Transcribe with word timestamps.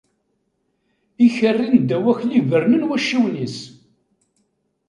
Ikerri 1.25 1.67
n 1.69 1.77
Dda 1.81 1.97
Akli 2.11 2.41
bernen 2.49 2.87
wacciwen-is. 2.89 3.57